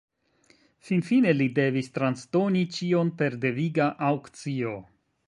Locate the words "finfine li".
0.87-1.45